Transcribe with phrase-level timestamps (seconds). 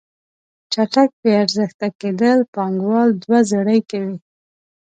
[0.71, 4.17] چټک بې ارزښته کیدل پانګوال دوه زړې کوي.